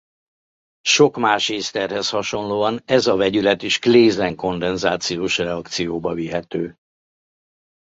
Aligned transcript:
Sok 0.81 1.17
más 1.17 1.49
észterhez 1.49 2.09
hasonlóan 2.09 2.81
ez 2.85 3.07
a 3.07 3.15
vegyület 3.15 3.61
is 3.63 3.79
Claisen-kondenzációs 3.79 5.37
reakcióba 5.37 6.13
vihető. 6.13 6.77